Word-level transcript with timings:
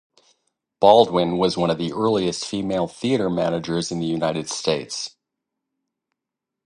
Baldwin 0.79 1.37
was 1.37 1.57
one 1.57 1.69
of 1.69 1.77
the 1.77 1.93
earliest 1.93 2.43
female 2.47 2.87
theatre 2.87 3.29
managers 3.29 3.91
in 3.91 3.99
the 3.99 4.07
United 4.07 4.49
States. 4.49 5.15